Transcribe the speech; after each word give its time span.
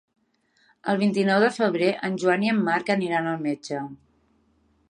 El 0.93 0.97
vint-i-nou 1.01 1.43
de 1.43 1.51
febrer 1.59 1.91
en 2.09 2.17
Joan 2.23 2.47
i 2.49 2.53
en 2.57 2.65
Marc 2.71 2.93
aniran 2.97 3.33
al 3.35 3.45
metge. 3.49 3.87